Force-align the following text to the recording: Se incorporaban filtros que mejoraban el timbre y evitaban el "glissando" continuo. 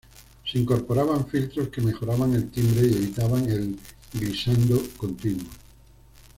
Se 0.51 0.57
incorporaban 0.57 1.27
filtros 1.27 1.67
que 1.67 1.79
mejoraban 1.79 2.33
el 2.33 2.49
timbre 2.49 2.87
y 2.87 2.91
evitaban 2.95 3.47
el 3.47 3.77
"glissando" 4.11 4.81
continuo. 4.97 5.45